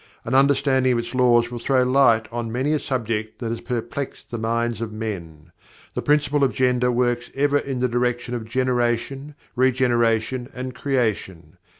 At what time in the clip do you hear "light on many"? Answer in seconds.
1.83-2.73